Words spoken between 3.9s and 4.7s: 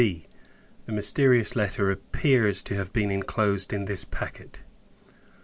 Packet_.